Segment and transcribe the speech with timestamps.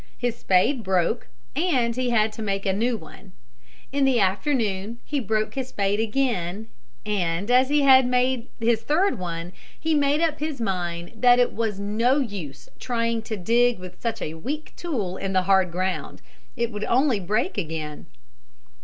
[0.17, 3.33] His spade broke and he had to make a new one.
[3.91, 6.69] In the afternoon he broke his spade again.
[7.05, 11.79] And as he made his third one, he made up his mind that it was
[11.79, 16.23] no use trying to dig with such a weak tool in the hard ground.
[16.55, 18.07] It would only break again.